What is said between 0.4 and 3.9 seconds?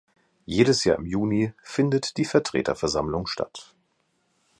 Jedes Jahr im Juni findet die Vertreterversammlung statt.